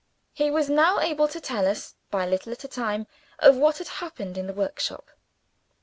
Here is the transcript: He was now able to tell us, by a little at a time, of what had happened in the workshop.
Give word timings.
He 0.33 0.49
was 0.49 0.67
now 0.67 0.99
able 0.99 1.27
to 1.27 1.39
tell 1.39 1.67
us, 1.67 1.93
by 2.09 2.25
a 2.25 2.27
little 2.27 2.51
at 2.51 2.63
a 2.63 2.67
time, 2.67 3.05
of 3.37 3.55
what 3.55 3.77
had 3.77 3.87
happened 4.01 4.35
in 4.35 4.47
the 4.47 4.51
workshop. 4.53 5.11